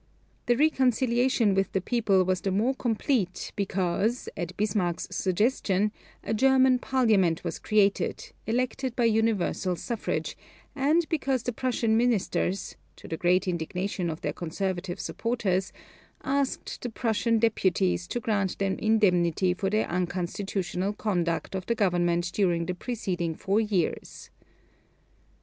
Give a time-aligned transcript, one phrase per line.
[0.47, 5.91] The reconciliation with the people was the more complete because, at Bismarck's suggestion,
[6.23, 10.35] a German Parliament was created, elected by universal suffrage,
[10.75, 15.71] and because the Prussian ministers (to the great indignation of their conservative supporters)
[16.23, 22.31] asked the Prussian Deputies to grant them indemnity for their unconstitutional conduct of the government
[22.33, 24.31] during the preceding four years.